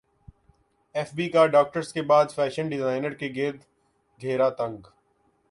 [0.95, 3.61] F B کا doctors کے بعد فیشن ڈیزائنرز کے گرد
[4.19, 4.87] گھیرا تنگ